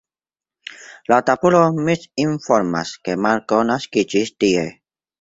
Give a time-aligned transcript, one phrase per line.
[1.13, 4.69] La tabulo misinformas, ke Marko naskiĝis tie.